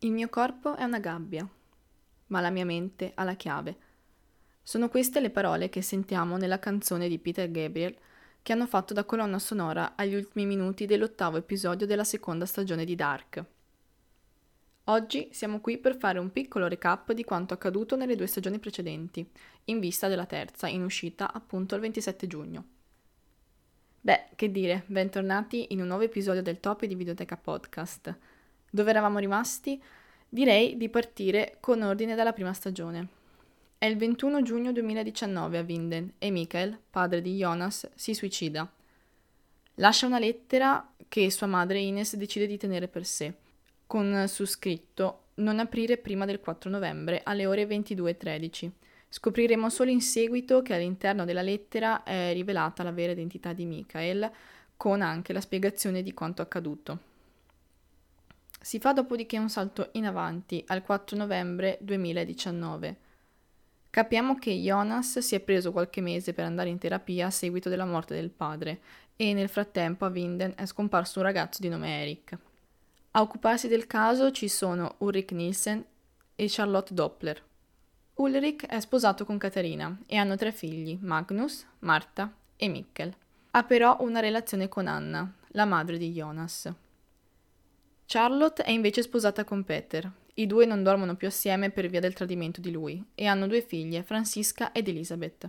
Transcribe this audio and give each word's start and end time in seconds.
Il 0.00 0.12
mio 0.12 0.28
corpo 0.28 0.76
è 0.76 0.84
una 0.84 1.00
gabbia, 1.00 1.44
ma 2.28 2.40
la 2.40 2.50
mia 2.50 2.64
mente 2.64 3.10
ha 3.16 3.24
la 3.24 3.34
chiave. 3.34 3.76
Sono 4.62 4.88
queste 4.88 5.18
le 5.18 5.30
parole 5.30 5.68
che 5.70 5.82
sentiamo 5.82 6.36
nella 6.36 6.60
canzone 6.60 7.08
di 7.08 7.18
Peter 7.18 7.50
Gabriel 7.50 7.96
che 8.40 8.52
hanno 8.52 8.68
fatto 8.68 8.94
da 8.94 9.02
colonna 9.02 9.40
sonora 9.40 9.96
agli 9.96 10.14
ultimi 10.14 10.46
minuti 10.46 10.86
dell'ottavo 10.86 11.38
episodio 11.38 11.84
della 11.84 12.04
seconda 12.04 12.46
stagione 12.46 12.84
di 12.84 12.94
Dark. 12.94 13.44
Oggi 14.84 15.30
siamo 15.32 15.60
qui 15.60 15.78
per 15.78 15.96
fare 15.96 16.20
un 16.20 16.30
piccolo 16.30 16.68
recap 16.68 17.10
di 17.12 17.24
quanto 17.24 17.54
accaduto 17.54 17.96
nelle 17.96 18.14
due 18.14 18.28
stagioni 18.28 18.60
precedenti, 18.60 19.28
in 19.64 19.80
vista 19.80 20.06
della 20.06 20.26
terza, 20.26 20.68
in 20.68 20.84
uscita 20.84 21.32
appunto 21.32 21.74
il 21.74 21.80
27 21.80 22.28
giugno. 22.28 22.64
Beh, 24.00 24.28
che 24.36 24.48
dire, 24.52 24.84
bentornati 24.86 25.72
in 25.72 25.80
un 25.80 25.88
nuovo 25.88 26.04
episodio 26.04 26.40
del 26.40 26.60
Top 26.60 26.84
di 26.84 26.94
Videoteca 26.94 27.36
Podcast. 27.36 28.16
Dove 28.70 28.90
eravamo 28.90 29.18
rimasti? 29.18 29.82
Direi 30.28 30.76
di 30.76 30.88
partire 30.88 31.56
con 31.60 31.82
ordine 31.82 32.14
dalla 32.14 32.32
prima 32.32 32.52
stagione. 32.52 33.08
È 33.78 33.86
il 33.86 33.96
21 33.96 34.42
giugno 34.42 34.72
2019 34.72 35.58
a 35.58 35.62
Vinden 35.62 36.12
e 36.18 36.30
Michael, 36.30 36.78
padre 36.90 37.22
di 37.22 37.36
Jonas, 37.36 37.88
si 37.94 38.12
suicida. 38.12 38.70
Lascia 39.76 40.06
una 40.06 40.18
lettera 40.18 40.92
che 41.06 41.30
sua 41.30 41.46
madre 41.46 41.78
Ines 41.78 42.16
decide 42.16 42.46
di 42.46 42.58
tenere 42.58 42.88
per 42.88 43.06
sé, 43.06 43.32
con 43.86 44.24
su 44.26 44.44
scritto 44.44 45.26
non 45.36 45.60
aprire 45.60 45.96
prima 45.96 46.24
del 46.24 46.40
4 46.40 46.68
novembre 46.68 47.20
alle 47.24 47.46
ore 47.46 47.64
22.13. 47.64 48.70
Scopriremo 49.08 49.70
solo 49.70 49.90
in 49.90 50.02
seguito 50.02 50.60
che 50.60 50.74
all'interno 50.74 51.24
della 51.24 51.40
lettera 51.40 52.02
è 52.02 52.32
rivelata 52.34 52.82
la 52.82 52.90
vera 52.90 53.12
identità 53.12 53.52
di 53.52 53.64
Michael, 53.64 54.30
con 54.76 55.00
anche 55.00 55.32
la 55.32 55.40
spiegazione 55.40 56.02
di 56.02 56.12
quanto 56.12 56.42
accaduto. 56.42 56.98
Si 58.60 58.78
fa 58.78 58.92
dopodiché 58.92 59.38
un 59.38 59.48
salto 59.48 59.90
in 59.92 60.06
avanti 60.06 60.62
al 60.66 60.82
4 60.82 61.16
novembre 61.16 61.78
2019. 61.80 62.96
Capiamo 63.90 64.36
che 64.36 64.52
Jonas 64.52 65.18
si 65.18 65.34
è 65.34 65.40
preso 65.40 65.72
qualche 65.72 66.00
mese 66.00 66.32
per 66.32 66.44
andare 66.44 66.68
in 66.68 66.78
terapia 66.78 67.26
a 67.26 67.30
seguito 67.30 67.68
della 67.68 67.86
morte 67.86 68.14
del 68.14 68.30
padre 68.30 68.80
e 69.16 69.32
nel 69.32 69.48
frattempo 69.48 70.04
a 70.04 70.08
Winden 70.08 70.52
è 70.56 70.66
scomparso 70.66 71.20
un 71.20 71.24
ragazzo 71.24 71.60
di 71.60 71.68
nome 71.68 72.02
Eric. 72.02 72.38
A 73.12 73.20
occuparsi 73.22 73.66
del 73.66 73.86
caso 73.86 74.30
ci 74.30 74.48
sono 74.48 74.96
Ulrich 74.98 75.32
Nielsen 75.32 75.84
e 76.34 76.46
Charlotte 76.48 76.94
Doppler. 76.94 77.42
Ulrich 78.14 78.66
è 78.66 78.78
sposato 78.80 79.24
con 79.24 79.38
Caterina 79.38 79.96
e 80.06 80.16
hanno 80.16 80.36
tre 80.36 80.52
figli, 80.52 80.98
Magnus, 81.00 81.66
Marta 81.80 82.32
e 82.56 82.68
Mikkel. 82.68 83.14
Ha 83.52 83.62
però 83.64 83.96
una 84.00 84.20
relazione 84.20 84.68
con 84.68 84.86
Anna, 84.86 85.32
la 85.48 85.64
madre 85.64 85.96
di 85.96 86.12
Jonas. 86.12 86.70
Charlotte 88.10 88.62
è 88.62 88.70
invece 88.70 89.02
sposata 89.02 89.44
con 89.44 89.64
Peter. 89.64 90.10
I 90.36 90.46
due 90.46 90.64
non 90.64 90.82
dormono 90.82 91.14
più 91.14 91.26
assieme 91.26 91.68
per 91.68 91.88
via 91.88 92.00
del 92.00 92.14
tradimento 92.14 92.58
di 92.58 92.70
lui 92.70 93.04
e 93.14 93.26
hanno 93.26 93.46
due 93.46 93.60
figlie, 93.60 94.02
Francisca 94.02 94.72
ed 94.72 94.88
Elizabeth. 94.88 95.46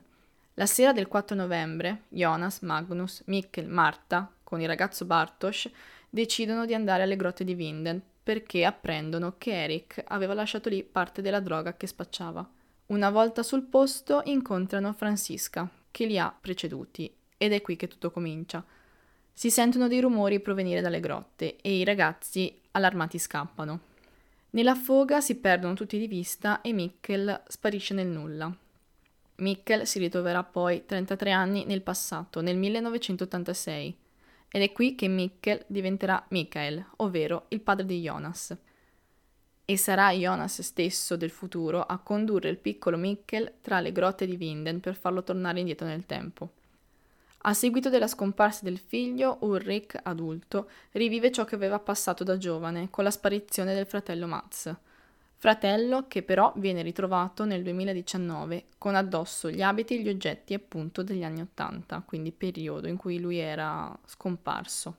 La 0.55 0.65
sera 0.65 0.91
del 0.91 1.07
4 1.07 1.37
novembre, 1.37 2.01
Jonas, 2.09 2.59
Magnus, 2.59 3.23
Mikkel, 3.27 3.69
Marta, 3.69 4.29
con 4.43 4.59
il 4.59 4.67
ragazzo 4.67 5.05
Bartosz, 5.05 5.69
decidono 6.09 6.65
di 6.65 6.73
andare 6.73 7.03
alle 7.03 7.15
grotte 7.15 7.45
di 7.45 7.55
Vinden 7.55 8.01
perché 8.21 8.65
apprendono 8.65 9.35
che 9.37 9.53
Eric 9.53 10.03
aveva 10.07 10.33
lasciato 10.33 10.67
lì 10.67 10.83
parte 10.83 11.21
della 11.21 11.39
droga 11.39 11.77
che 11.77 11.87
spacciava. 11.87 12.45
Una 12.87 13.09
volta 13.09 13.41
sul 13.41 13.63
posto 13.63 14.21
incontrano 14.25 14.91
Francisca, 14.91 15.65
che 15.89 16.05
li 16.05 16.19
ha 16.19 16.35
preceduti, 16.37 17.09
ed 17.37 17.53
è 17.53 17.61
qui 17.61 17.77
che 17.77 17.87
tutto 17.87 18.11
comincia. 18.11 18.61
Si 19.39 19.49
sentono 19.49 19.87
dei 19.87 20.01
rumori 20.01 20.41
provenire 20.41 20.81
dalle 20.81 20.99
grotte 20.99 21.55
e 21.61 21.77
i 21.77 21.85
ragazzi 21.85 22.59
allarmati 22.71 23.17
scappano. 23.17 23.79
Nella 24.49 24.75
foga 24.75 25.21
si 25.21 25.37
perdono 25.37 25.75
tutti 25.75 25.97
di 25.97 26.07
vista 26.07 26.59
e 26.59 26.73
Mikkel 26.73 27.43
sparisce 27.47 27.93
nel 27.93 28.07
nulla. 28.07 28.53
Mikkel 29.35 29.87
si 29.87 29.97
ritroverà 29.99 30.43
poi 30.43 30.85
33 30.85 31.31
anni 31.31 31.63
nel 31.63 31.83
passato, 31.83 32.41
nel 32.41 32.57
1986, 32.57 33.97
ed 34.51 34.61
è 34.61 34.73
qui 34.73 34.95
che 34.95 35.07
Mikkel 35.07 35.63
diventerà 35.67 36.21
Michael, 36.31 36.85
ovvero 36.97 37.45
il 37.47 37.61
padre 37.61 37.85
di 37.85 38.01
Jonas. 38.01 38.53
E 39.63 39.77
sarà 39.77 40.11
Jonas 40.11 40.59
stesso 40.59 41.15
del 41.15 41.31
futuro 41.31 41.81
a 41.81 41.97
condurre 41.99 42.49
il 42.49 42.57
piccolo 42.57 42.97
Mikkel 42.97 43.53
tra 43.61 43.79
le 43.79 43.93
grotte 43.93 44.25
di 44.25 44.35
Vinden 44.35 44.81
per 44.81 44.97
farlo 44.97 45.23
tornare 45.23 45.59
indietro 45.59 45.87
nel 45.87 46.05
tempo. 46.05 46.57
A 47.43 47.53
seguito 47.53 47.89
della 47.89 48.07
scomparsa 48.07 48.65
del 48.65 48.77
figlio, 48.77 49.37
Ulrich, 49.41 49.97
adulto, 50.03 50.69
rivive 50.91 51.31
ciò 51.31 51.45
che 51.45 51.55
aveva 51.55 51.79
passato 51.79 52.25
da 52.25 52.37
giovane 52.37 52.89
con 52.89 53.05
la 53.05 53.11
sparizione 53.11 53.73
del 53.73 53.85
fratello 53.85 54.27
Mats. 54.27 54.75
Fratello 55.37 56.05
che 56.09 56.21
però 56.21 56.51
viene 56.57 56.81
ritrovato 56.81 57.45
nel 57.45 57.63
2019 57.63 58.65
con 58.77 58.95
addosso 58.95 59.49
gli 59.49 59.61
abiti 59.61 59.95
e 59.95 60.01
gli 60.01 60.09
oggetti 60.09 60.53
appunto 60.53 61.01
degli 61.01 61.23
anni 61.23 61.39
Ottanta, 61.39 62.03
quindi 62.05 62.33
periodo 62.33 62.89
in 62.89 62.97
cui 62.97 63.19
lui 63.19 63.37
era 63.37 63.97
scomparso. 64.05 64.97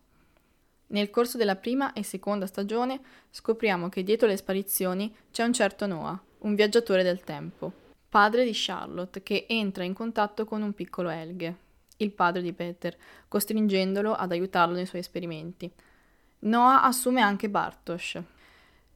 Nel 0.86 1.10
corso 1.10 1.36
della 1.36 1.56
prima 1.56 1.92
e 1.92 2.02
seconda 2.02 2.46
stagione 2.46 3.00
scopriamo 3.28 3.90
che 3.90 4.02
dietro 4.02 4.26
le 4.26 4.38
sparizioni 4.38 5.14
c'è 5.30 5.44
un 5.44 5.52
certo 5.52 5.86
Noah, 5.86 6.18
un 6.38 6.54
viaggiatore 6.54 7.02
del 7.02 7.20
tempo, 7.20 7.70
padre 8.08 8.46
di 8.46 8.52
Charlotte 8.54 9.22
che 9.22 9.44
entra 9.46 9.84
in 9.84 9.92
contatto 9.92 10.46
con 10.46 10.62
un 10.62 10.72
piccolo 10.72 11.10
Helge, 11.10 11.68
il 12.00 12.12
padre 12.12 12.42
di 12.42 12.52
Peter, 12.52 12.96
costringendolo 13.28 14.12
ad 14.12 14.32
aiutarlo 14.32 14.74
nei 14.74 14.86
suoi 14.86 15.00
esperimenti. 15.00 15.70
Noah 16.40 16.82
assume 16.82 17.20
anche 17.20 17.48
Bartosz, 17.48 18.20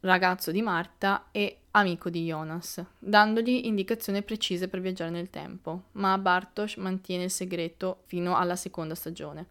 ragazzo 0.01 0.51
di 0.51 0.63
Marta 0.63 1.29
e 1.31 1.59
amico 1.73 2.11
di 2.11 2.25
Jonas, 2.25 2.83
dandogli 2.99 3.63
indicazioni 3.65 4.23
precise 4.23 4.69
per 4.69 4.81
viaggiare 4.81 5.11
nel 5.11 5.31
tempo, 5.31 5.85
ma 5.93 6.17
Bartosz 6.19 6.77
mantiene 6.77 7.25
il 7.25 7.31
segreto 7.31 8.03
fino 8.07 8.37
alla 8.37 8.57
seconda 8.57 8.95
stagione. 8.95 9.47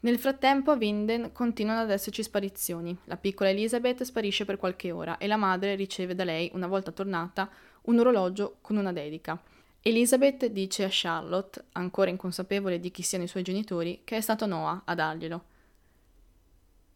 Nel 0.00 0.18
frattempo 0.18 0.72
a 0.72 0.76
Vinden 0.76 1.30
continuano 1.32 1.80
ad 1.80 1.90
esserci 1.90 2.24
sparizioni. 2.24 2.96
La 3.04 3.16
piccola 3.16 3.50
Elizabeth 3.50 4.02
sparisce 4.02 4.44
per 4.44 4.56
qualche 4.56 4.90
ora 4.90 5.16
e 5.16 5.28
la 5.28 5.36
madre 5.36 5.76
riceve 5.76 6.16
da 6.16 6.24
lei, 6.24 6.50
una 6.54 6.66
volta 6.66 6.90
tornata, 6.90 7.48
un 7.82 8.00
orologio 8.00 8.56
con 8.60 8.76
una 8.76 8.92
dedica. 8.92 9.40
Elizabeth 9.84 10.46
dice 10.46 10.84
a 10.84 10.88
Charlotte, 10.88 11.64
ancora 11.72 12.08
inconsapevole 12.08 12.78
di 12.78 12.92
chi 12.92 13.02
siano 13.02 13.24
i 13.24 13.28
suoi 13.28 13.42
genitori, 13.42 14.02
che 14.04 14.16
è 14.16 14.20
stato 14.20 14.46
Noah 14.46 14.82
a 14.84 14.94
darglielo. 14.94 15.44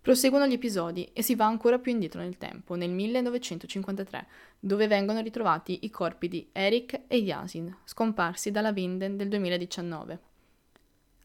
Proseguono 0.00 0.46
gli 0.46 0.52
episodi 0.52 1.10
e 1.12 1.20
si 1.20 1.34
va 1.34 1.46
ancora 1.46 1.80
più 1.80 1.90
indietro 1.90 2.20
nel 2.20 2.38
tempo, 2.38 2.76
nel 2.76 2.90
1953, 2.90 4.26
dove 4.60 4.86
vengono 4.86 5.20
ritrovati 5.20 5.80
i 5.82 5.90
corpi 5.90 6.28
di 6.28 6.48
Eric 6.52 7.00
e 7.08 7.16
Yasin, 7.16 7.76
scomparsi 7.82 8.52
dalla 8.52 8.70
Vinden 8.70 9.16
del 9.16 9.30
2019. 9.30 10.20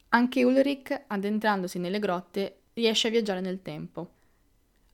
Anche 0.10 0.44
Ulrich, 0.44 1.00
addentrandosi 1.06 1.78
nelle 1.78 2.00
grotte, 2.00 2.62
riesce 2.74 3.08
a 3.08 3.12
viaggiare 3.12 3.40
nel 3.40 3.62
tempo. 3.62 4.10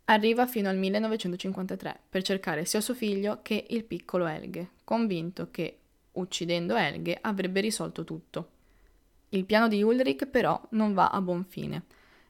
Arriva 0.03 0.45
fino 0.47 0.67
al 0.67 0.77
1953 0.77 1.99
per 2.09 2.23
cercare 2.23 2.65
sia 2.65 2.81
suo 2.81 2.93
figlio 2.93 3.39
che 3.41 3.67
il 3.69 3.85
piccolo 3.85 4.25
Helge, 4.25 4.71
convinto 4.83 5.47
che 5.49 5.77
uccidendo 6.19 6.75
Helge, 6.75 7.17
avrebbe 7.19 7.61
risolto 7.61 8.03
tutto. 8.03 8.49
Il 9.29 9.45
piano 9.45 9.67
di 9.67 9.83
Ulrich 9.83 10.27
però 10.27 10.61
non 10.71 10.93
va 10.93 11.09
a 11.09 11.21
buon 11.21 11.43
fine 11.43 11.83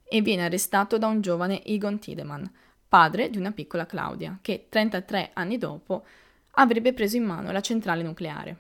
e 0.04 0.22
viene 0.22 0.46
arrestato 0.46 0.98
da 0.98 1.08
un 1.08 1.22
giovane 1.22 1.64
Egon 1.64 2.00
Tiedemann, 2.00 2.46
padre 2.88 3.30
di 3.30 3.38
una 3.38 3.52
piccola 3.52 3.86
Claudia, 3.86 4.40
che 4.42 4.68
33 4.70 5.32
anni 5.34 5.58
dopo 5.58 6.06
avrebbe 6.52 6.94
preso 6.94 7.18
in 7.18 7.24
mano 7.24 7.52
la 7.52 7.62
centrale 7.62 8.04
nucleare. 8.04 8.58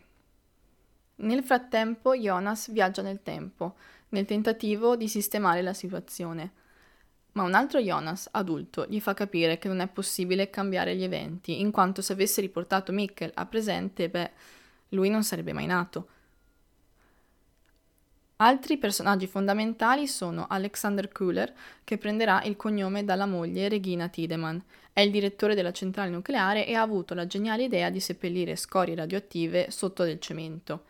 Nel 1.16 1.44
frattempo 1.44 2.16
Jonas 2.16 2.72
viaggia 2.72 3.02
nel 3.02 3.24
tempo, 3.24 3.76
nel 4.10 4.26
tentativo 4.26 4.96
di 4.96 5.08
sistemare 5.08 5.62
la 5.64 5.74
situazione. 5.74 6.52
Ma 7.32 7.44
un 7.44 7.54
altro 7.54 7.80
Jonas, 7.80 8.28
adulto, 8.32 8.86
gli 8.88 9.00
fa 9.00 9.14
capire 9.14 9.58
che 9.58 9.68
non 9.68 9.80
è 9.80 9.88
possibile 9.88 10.50
cambiare 10.50 10.96
gli 10.96 11.04
eventi, 11.04 11.60
in 11.60 11.72
quanto 11.72 12.02
se 12.02 12.14
avesse 12.14 12.42
riportato 12.42 12.92
Mikkel 12.92 13.32
a 13.34 13.46
presente, 13.46 14.10
beh, 14.10 14.32
lui 14.90 15.10
non 15.10 15.24
sarebbe 15.24 15.54
mai 15.54 15.66
nato. 15.66 16.08
Altri 18.40 18.78
personaggi 18.78 19.26
fondamentali 19.26 20.08
sono 20.08 20.46
Alexander 20.48 21.12
Kuhler, 21.12 21.52
che 21.84 21.98
prenderà 21.98 22.44
il 22.44 22.56
cognome 22.56 23.04
dalla 23.04 23.26
moglie 23.26 23.68
Regina 23.68 24.10
Tiedemann. 24.10 24.60
È 24.94 25.02
il 25.02 25.10
direttore 25.10 25.56
della 25.56 25.72
centrale 25.72 26.12
nucleare 26.12 26.68
e 26.68 26.76
ha 26.76 26.82
avuto 26.82 27.16
la 27.16 27.26
geniale 27.26 27.64
idea 27.64 27.90
di 27.90 28.00
seppellire 28.00 28.56
scorie 28.56 28.94
radioattive 28.94 29.72
sotto 29.72 30.04
del 30.04 30.20
cemento. 30.20 30.84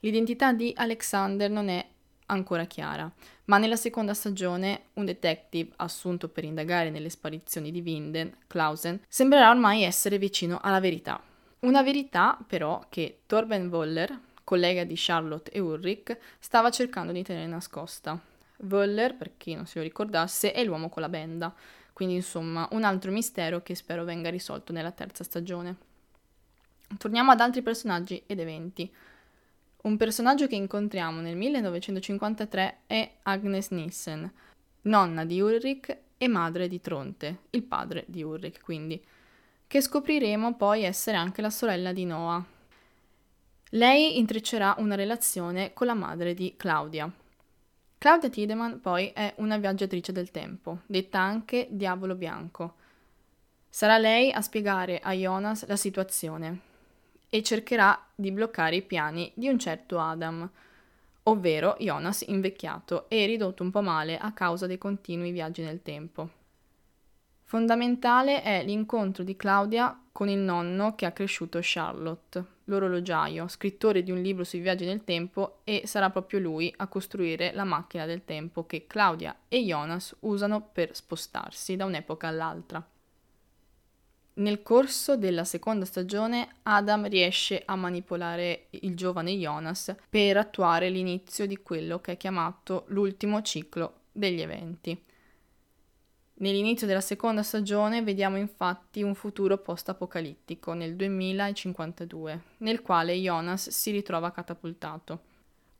L'identità 0.00 0.52
di 0.52 0.72
Alexander 0.76 1.48
non 1.48 1.68
è 1.68 1.86
ancora 2.26 2.64
chiara, 2.64 3.10
ma 3.44 3.58
nella 3.58 3.76
seconda 3.76 4.12
stagione 4.12 4.86
un 4.94 5.04
detective 5.04 5.70
assunto 5.76 6.28
per 6.28 6.42
indagare 6.44 6.90
nelle 6.90 7.10
sparizioni 7.10 7.70
di 7.70 7.80
Winden, 7.80 8.38
Clausen, 8.48 9.00
sembrerà 9.06 9.50
ormai 9.50 9.82
essere 9.82 10.18
vicino 10.18 10.58
alla 10.60 10.80
verità. 10.80 11.22
Una 11.60 11.82
verità, 11.82 12.38
però, 12.46 12.84
che 12.88 13.20
Torben 13.26 13.66
Woller, 13.68 14.16
collega 14.44 14.84
di 14.84 14.94
Charlotte 14.96 15.50
e 15.50 15.58
Ulrich, 15.58 16.16
stava 16.38 16.70
cercando 16.70 17.12
di 17.12 17.24
tenere 17.24 17.46
nascosta. 17.46 18.18
Woller, 18.58 19.16
per 19.16 19.32
chi 19.36 19.54
non 19.54 19.66
se 19.66 19.78
lo 19.78 19.84
ricordasse, 19.84 20.52
è 20.52 20.64
l'uomo 20.64 20.88
con 20.88 21.02
la 21.02 21.08
benda, 21.08 21.52
quindi 21.92 22.14
insomma 22.14 22.68
un 22.72 22.84
altro 22.84 23.10
mistero 23.10 23.60
che 23.62 23.74
spero 23.74 24.04
venga 24.04 24.30
risolto 24.30 24.72
nella 24.72 24.92
terza 24.92 25.24
stagione. 25.24 25.76
Torniamo 26.96 27.32
ad 27.32 27.40
altri 27.40 27.62
personaggi 27.62 28.22
ed 28.26 28.38
eventi. 28.38 28.90
Un 29.82 29.96
personaggio 29.96 30.46
che 30.46 30.54
incontriamo 30.54 31.20
nel 31.20 31.36
1953 31.36 32.78
è 32.86 33.10
Agnes 33.22 33.70
Nissen, 33.70 34.32
nonna 34.82 35.24
di 35.24 35.40
Ulrich 35.40 35.96
e 36.16 36.28
madre 36.28 36.68
di 36.68 36.80
Tronte, 36.80 37.40
il 37.50 37.64
padre 37.64 38.04
di 38.06 38.22
Ulrich 38.22 38.60
quindi, 38.60 39.02
che 39.68 39.82
scopriremo 39.82 40.54
poi 40.54 40.82
essere 40.82 41.18
anche 41.18 41.42
la 41.42 41.50
sorella 41.50 41.92
di 41.92 42.06
Noah. 42.06 42.42
Lei 43.72 44.18
intreccerà 44.18 44.74
una 44.78 44.94
relazione 44.94 45.74
con 45.74 45.86
la 45.86 45.94
madre 45.94 46.32
di 46.32 46.54
Claudia. 46.56 47.12
Claudia 47.98 48.30
Tiedemann 48.30 48.78
poi 48.78 49.08
è 49.08 49.34
una 49.36 49.58
viaggiatrice 49.58 50.10
del 50.10 50.30
tempo, 50.30 50.78
detta 50.86 51.20
anche 51.20 51.66
Diavolo 51.70 52.14
Bianco. 52.14 52.76
Sarà 53.68 53.98
lei 53.98 54.32
a 54.32 54.40
spiegare 54.40 55.00
a 55.00 55.12
Jonas 55.12 55.66
la 55.66 55.76
situazione 55.76 56.60
e 57.28 57.42
cercherà 57.42 58.06
di 58.14 58.32
bloccare 58.32 58.76
i 58.76 58.82
piani 58.82 59.30
di 59.34 59.48
un 59.48 59.58
certo 59.58 59.98
Adam, 59.98 60.48
ovvero 61.24 61.76
Jonas 61.78 62.24
invecchiato 62.26 63.04
e 63.10 63.26
ridotto 63.26 63.62
un 63.62 63.70
po' 63.70 63.82
male 63.82 64.16
a 64.16 64.32
causa 64.32 64.66
dei 64.66 64.78
continui 64.78 65.30
viaggi 65.30 65.60
nel 65.60 65.82
tempo. 65.82 66.37
Fondamentale 67.48 68.42
è 68.42 68.62
l'incontro 68.62 69.24
di 69.24 69.34
Claudia 69.34 69.98
con 70.12 70.28
il 70.28 70.36
nonno 70.36 70.94
che 70.94 71.06
ha 71.06 71.12
cresciuto 71.12 71.60
Charlotte, 71.62 72.44
l'orologiaio, 72.64 73.48
scrittore 73.48 74.02
di 74.02 74.10
un 74.10 74.20
libro 74.20 74.44
sui 74.44 74.58
viaggi 74.58 74.84
nel 74.84 75.02
tempo 75.02 75.60
e 75.64 75.84
sarà 75.86 76.10
proprio 76.10 76.40
lui 76.40 76.70
a 76.76 76.88
costruire 76.88 77.52
la 77.54 77.64
macchina 77.64 78.04
del 78.04 78.26
tempo 78.26 78.66
che 78.66 78.86
Claudia 78.86 79.34
e 79.48 79.64
Jonas 79.64 80.14
usano 80.20 80.60
per 80.60 80.94
spostarsi 80.94 81.74
da 81.74 81.86
un'epoca 81.86 82.28
all'altra. 82.28 82.86
Nel 84.34 84.62
corso 84.62 85.16
della 85.16 85.44
seconda 85.44 85.86
stagione 85.86 86.56
Adam 86.64 87.08
riesce 87.08 87.62
a 87.64 87.76
manipolare 87.76 88.66
il 88.72 88.94
giovane 88.94 89.32
Jonas 89.32 89.96
per 90.10 90.36
attuare 90.36 90.90
l'inizio 90.90 91.46
di 91.46 91.56
quello 91.56 91.98
che 92.02 92.12
è 92.12 92.16
chiamato 92.18 92.84
l'ultimo 92.88 93.40
ciclo 93.40 94.00
degli 94.12 94.42
eventi. 94.42 95.06
Nell'inizio 96.40 96.86
della 96.86 97.00
seconda 97.00 97.42
stagione 97.42 98.02
vediamo 98.02 98.36
infatti 98.36 99.02
un 99.02 99.16
futuro 99.16 99.58
post-apocalittico 99.58 100.72
nel 100.72 100.94
2052, 100.94 102.42
nel 102.58 102.80
quale 102.80 103.14
Jonas 103.14 103.70
si 103.70 103.90
ritrova 103.90 104.30
catapultato. 104.30 105.20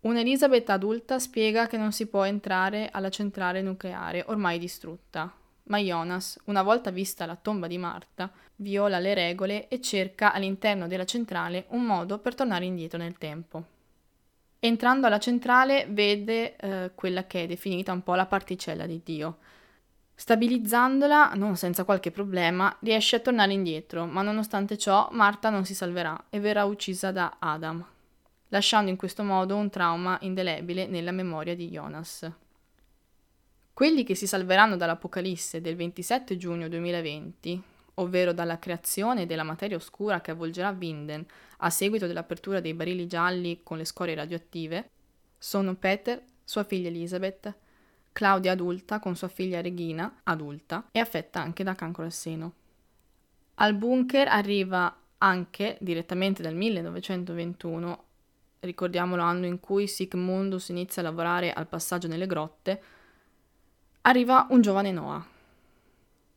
Un'Elizabeth 0.01 0.71
adulta 0.71 1.21
spiega 1.21 1.69
che 1.69 1.77
non 1.77 1.93
si 1.93 2.07
può 2.07 2.25
entrare 2.25 2.89
alla 2.91 3.09
centrale 3.09 3.63
nucleare 3.63 4.25
ormai 4.27 4.59
distrutta, 4.59 5.33
ma 5.65 5.79
Jonas, 5.79 6.41
una 6.47 6.63
volta 6.63 6.91
vista 6.91 7.25
la 7.25 7.37
tomba 7.37 7.69
di 7.69 7.79
Marta, 7.79 8.29
viola 8.57 8.99
le 8.99 9.15
regole 9.15 9.69
e 9.69 9.81
cerca 9.81 10.33
all'interno 10.33 10.89
della 10.89 11.05
centrale 11.05 11.67
un 11.69 11.85
modo 11.85 12.19
per 12.19 12.35
tornare 12.35 12.65
indietro 12.65 12.99
nel 12.99 13.17
tempo. 13.17 13.65
Entrando 14.59 15.07
alla 15.07 15.21
centrale 15.21 15.87
vede 15.89 16.57
eh, 16.57 16.91
quella 16.97 17.29
che 17.29 17.45
è 17.45 17.47
definita 17.47 17.93
un 17.93 18.03
po' 18.03 18.17
la 18.17 18.27
particella 18.27 18.87
di 18.87 19.01
Dio. 19.05 19.39
Stabilizzandola, 20.21 21.35
non 21.35 21.55
senza 21.55 21.85
qualche 21.85 22.11
problema, 22.11 22.77
riesce 22.81 23.15
a 23.15 23.21
tornare 23.21 23.53
indietro, 23.53 24.05
ma 24.05 24.21
nonostante 24.21 24.77
ciò 24.77 25.09
Marta 25.13 25.49
non 25.49 25.65
si 25.65 25.77
salverà 25.77 26.25
e 26.29 26.41
verrà 26.41 26.65
uccisa 26.65 27.13
da 27.13 27.37
Adam, 27.39 27.87
lasciando 28.49 28.91
in 28.91 28.97
questo 28.97 29.23
modo 29.23 29.55
un 29.55 29.71
trauma 29.71 30.19
indelebile 30.23 30.89
nella 30.89 31.13
memoria 31.13 31.55
di 31.55 31.69
Jonas. 31.69 32.29
Quelli 33.73 34.03
che 34.03 34.17
si 34.17 34.27
salveranno 34.27 34.77
dall'Apocalisse 34.77 35.61
del 35.61 35.77
27 35.77 36.37
giugno 36.37 36.69
2020, 36.69 37.63
ovvero 37.95 38.33
dalla 38.33 38.59
creazione 38.59 39.25
della 39.25 39.45
materia 39.45 39.77
oscura 39.77 40.21
che 40.21 40.33
avvolgerà 40.33 40.73
Vinden 40.73 41.25
a 41.59 41.71
seguito 41.71 42.09
dell'apertura 42.09 42.59
dei 42.59 42.75
barili 42.75 43.07
gialli 43.07 43.61
con 43.63 43.79
le 43.79 43.85
scorie 43.85 44.17
radioattive, 44.17 44.91
sono 45.39 45.77
Peter, 45.77 46.21
sua 46.43 46.65
figlia 46.65 46.89
Elizabeth, 46.89 47.67
Claudia 48.19 48.51
adulta 48.51 48.99
con 48.99 49.15
sua 49.15 49.29
figlia 49.29 49.61
Regina, 49.61 50.13
adulta, 50.25 50.89
e 50.91 50.99
affetta 50.99 51.41
anche 51.41 51.63
da 51.63 51.77
cancro 51.77 52.03
al 52.03 52.11
seno. 52.11 52.53
Al 53.55 53.75
bunker 53.75 54.27
arriva 54.27 54.93
anche, 55.19 55.79
direttamente 55.81 56.43
dal 56.43 56.57
1921, 56.57 58.05
ricordiamo 58.59 59.15
l'anno 59.15 59.47
in 59.47 59.61
cui 59.61 59.87
Sigmundus 59.87 60.71
inizia 60.71 61.01
a 61.01 61.05
lavorare 61.05 61.53
al 61.53 61.69
passaggio 61.69 62.09
nelle 62.09 62.27
grotte, 62.27 62.83
arriva 64.01 64.49
un 64.51 64.63
giovane 64.63 64.91
Noah. 64.91 65.25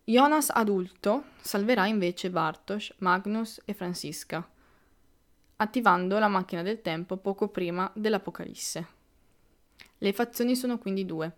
Jonas 0.04 0.52
adulto 0.52 1.24
salverà 1.40 1.88
invece 1.88 2.30
Bartosz, 2.30 2.94
Magnus 3.00 3.60
e 3.66 3.74
Francisca, 3.74 4.48
attivando 5.56 6.20
la 6.20 6.28
macchina 6.28 6.62
del 6.62 6.84
tempo 6.84 7.18
poco 7.18 7.48
prima 7.48 7.92
dell'Apocalisse. 7.96 8.88
Le 9.98 10.14
fazioni 10.14 10.56
sono 10.56 10.78
quindi 10.78 11.08
due, 11.08 11.38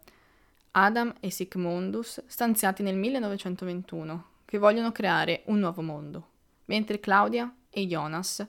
Adam 0.76 1.14
e 1.20 1.30
Sigmundus 1.30 2.24
stanziati 2.26 2.82
nel 2.82 2.96
1921, 2.96 4.26
che 4.44 4.58
vogliono 4.58 4.92
creare 4.92 5.44
un 5.46 5.60
nuovo 5.60 5.84
mondo, 5.84 6.30
mentre 6.66 7.00
Claudia 7.00 7.54
e 7.70 7.86
Jonas 7.86 8.44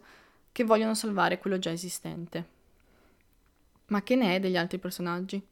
che 0.50 0.64
vogliono 0.64 0.94
salvare 0.94 1.38
quello 1.38 1.58
già 1.58 1.70
esistente. 1.70 2.48
Ma 3.88 4.02
che 4.02 4.16
ne 4.16 4.36
è 4.36 4.40
degli 4.40 4.56
altri 4.56 4.78
personaggi? 4.78 5.46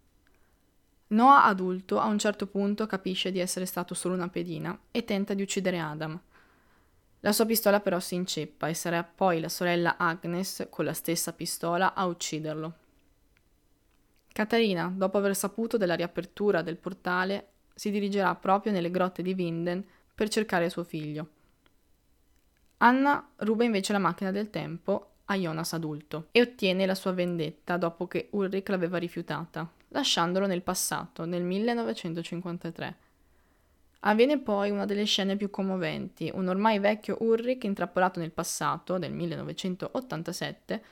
Noah 1.08 1.44
adulto 1.44 1.98
a 1.98 2.06
un 2.06 2.18
certo 2.18 2.46
punto 2.46 2.86
capisce 2.86 3.30
di 3.30 3.38
essere 3.38 3.66
stato 3.66 3.92
solo 3.92 4.14
una 4.14 4.30
pedina 4.30 4.78
e 4.90 5.04
tenta 5.04 5.34
di 5.34 5.42
uccidere 5.42 5.78
Adam. 5.78 6.18
La 7.20 7.32
sua 7.32 7.44
pistola 7.44 7.80
però 7.80 8.00
si 8.00 8.14
inceppa 8.14 8.68
e 8.68 8.74
sarà 8.74 9.04
poi 9.04 9.40
la 9.40 9.50
sorella 9.50 9.98
Agnes 9.98 10.68
con 10.70 10.86
la 10.86 10.94
stessa 10.94 11.34
pistola 11.34 11.92
a 11.92 12.06
ucciderlo. 12.06 12.76
Caterina, 14.32 14.90
dopo 14.94 15.18
aver 15.18 15.36
saputo 15.36 15.76
della 15.76 15.94
riapertura 15.94 16.62
del 16.62 16.78
portale, 16.78 17.48
si 17.74 17.90
dirigerà 17.90 18.34
proprio 18.34 18.72
nelle 18.72 18.90
grotte 18.90 19.22
di 19.22 19.34
Vinden 19.34 19.84
per 20.14 20.28
cercare 20.28 20.70
suo 20.70 20.84
figlio. 20.84 21.28
Anna 22.78 23.28
ruba 23.36 23.64
invece 23.64 23.92
la 23.92 23.98
macchina 23.98 24.30
del 24.30 24.50
tempo 24.50 25.10
a 25.26 25.36
Jonas 25.36 25.74
adulto 25.74 26.28
e 26.32 26.40
ottiene 26.40 26.86
la 26.86 26.94
sua 26.94 27.12
vendetta 27.12 27.76
dopo 27.76 28.08
che 28.08 28.28
Ulrich 28.32 28.68
l'aveva 28.70 28.98
rifiutata, 28.98 29.70
lasciandolo 29.88 30.46
nel 30.46 30.62
passato, 30.62 31.24
nel 31.24 31.42
1953. 31.42 32.96
Avviene 34.00 34.40
poi 34.40 34.70
una 34.70 34.84
delle 34.84 35.04
scene 35.04 35.36
più 35.36 35.48
commoventi, 35.48 36.30
un 36.34 36.48
ormai 36.48 36.80
vecchio 36.80 37.18
Ulrich 37.20 37.64
intrappolato 37.64 38.18
nel 38.18 38.32
passato, 38.32 38.98
del 38.98 39.12
1987, 39.12 40.84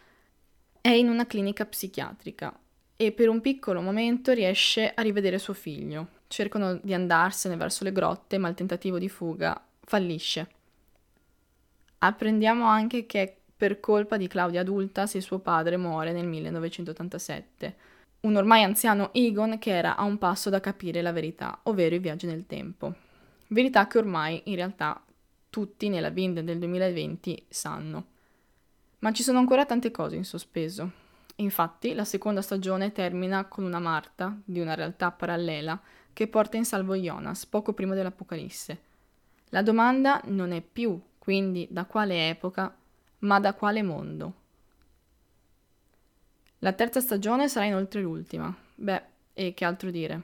è 0.81 0.91
in 0.91 1.09
una 1.09 1.27
clinica 1.27 1.65
psichiatrica 1.67 2.57
e 3.01 3.13
per 3.13 3.31
un 3.31 3.41
piccolo 3.41 3.81
momento 3.81 4.33
riesce 4.33 4.93
a 4.95 5.01
rivedere 5.01 5.39
suo 5.39 5.55
figlio. 5.55 6.09
Cercano 6.29 6.79
di 6.83 6.93
andarsene 6.93 7.57
verso 7.57 7.83
le 7.83 7.93
grotte, 7.93 8.37
ma 8.37 8.47
il 8.51 8.55
tentativo 8.55 8.99
di 8.99 9.09
fuga 9.09 9.59
fallisce. 9.87 10.49
Apprendiamo 11.97 12.67
anche 12.67 13.07
che 13.07 13.39
per 13.57 13.81
colpa 13.81 14.19
di 14.19 14.29
Claudia 14.29 14.61
adulta 14.61 15.07
se 15.07 15.23
suo 15.23 15.39
padre 15.39 15.79
muore 15.79 16.13
nel 16.13 16.27
1987. 16.27 17.77
Un 18.21 18.37
ormai 18.37 18.65
anziano 18.65 19.15
Egon 19.15 19.59
che 19.59 19.71
era 19.71 19.97
a 19.97 20.05
un 20.05 20.19
passo 20.19 20.51
da 20.51 20.61
capire 20.61 21.01
la 21.01 21.13
verità, 21.13 21.59
ovvero 21.63 21.95
i 21.95 22.01
viaggi 22.01 22.27
nel 22.27 22.45
tempo. 22.45 22.93
Verità 23.47 23.87
che 23.87 23.97
ormai 23.97 24.43
in 24.45 24.57
realtà 24.57 25.03
tutti 25.49 25.89
nella 25.89 26.11
Vind 26.11 26.41
del 26.41 26.59
2020 26.59 27.47
sanno. 27.49 28.07
Ma 28.99 29.11
ci 29.13 29.23
sono 29.23 29.39
ancora 29.39 29.65
tante 29.65 29.91
cose 29.91 30.17
in 30.17 30.25
sospeso. 30.27 31.00
Infatti, 31.41 31.95
la 31.95 32.05
seconda 32.05 32.43
stagione 32.43 32.93
termina 32.93 33.47
con 33.47 33.65
una 33.65 33.79
Marta 33.79 34.39
di 34.45 34.61
una 34.61 34.75
realtà 34.75 35.11
parallela 35.11 35.81
che 36.13 36.29
porta 36.29 36.57
in 36.57 36.65
salvo 36.65 36.95
Jonas 36.95 37.47
poco 37.47 37.73
prima 37.73 37.95
dell'Apocalisse. 37.95 38.81
La 39.49 39.63
domanda 39.63 40.21
non 40.27 40.53
è 40.53 40.61
più, 40.61 41.01
quindi, 41.19 41.67
da 41.71 41.87
quale 41.87 42.29
epoca 42.29 42.75
ma 43.21 43.41
da 43.41 43.55
quale 43.55 43.83
mondo? 43.83 44.35
La 46.59 46.73
terza 46.73 47.01
stagione 47.01 47.49
sarà 47.49 47.65
inoltre 47.65 48.03
l'ultima. 48.03 48.55
Beh, 48.75 49.03
e 49.33 49.55
che 49.55 49.65
altro 49.65 49.91
dire? 49.91 50.23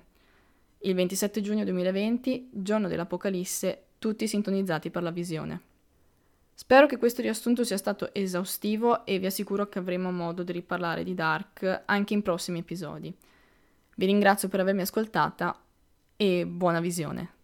Il 0.80 0.94
27 0.94 1.40
giugno 1.40 1.64
2020, 1.64 2.50
giorno 2.52 2.88
dell'Apocalisse, 2.88 3.84
tutti 3.98 4.28
sintonizzati 4.28 4.90
per 4.90 5.02
la 5.02 5.10
visione. 5.10 5.60
Spero 6.58 6.86
che 6.86 6.96
questo 6.96 7.20
riassunto 7.20 7.64
sia 7.64 7.76
stato 7.76 8.14
esaustivo 8.14 9.04
e 9.04 9.18
vi 9.18 9.26
assicuro 9.26 9.68
che 9.68 9.78
avremo 9.78 10.10
modo 10.10 10.42
di 10.42 10.52
riparlare 10.52 11.04
di 11.04 11.12
Dark 11.12 11.82
anche 11.84 12.14
in 12.14 12.22
prossimi 12.22 12.60
episodi. 12.60 13.14
Vi 13.94 14.06
ringrazio 14.06 14.48
per 14.48 14.60
avermi 14.60 14.80
ascoltata 14.80 15.54
e 16.16 16.46
buona 16.46 16.80
visione. 16.80 17.35